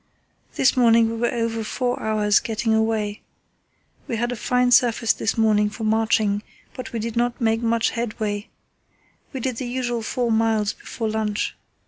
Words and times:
This 0.55 0.75
morning 0.75 1.11
we 1.11 1.15
were 1.17 1.31
over 1.31 1.63
four 1.63 2.01
hours' 2.01 2.39
getting 2.39 2.73
away. 2.73 3.21
We 4.07 4.15
had 4.15 4.31
a 4.31 4.35
fine 4.35 4.71
surface 4.71 5.13
this 5.13 5.37
morning 5.37 5.69
for 5.69 5.83
marching, 5.83 6.41
but 6.73 6.91
we 6.91 6.97
did 6.97 7.15
not 7.15 7.39
make 7.39 7.61
much 7.61 7.91
headway. 7.91 8.47
We 9.31 9.41
did 9.41 9.57
the 9.57 9.67
usual 9.67 10.01
four 10.01 10.31
miles 10.31 10.73
before 10.73 11.07
lunch. 11.07 11.55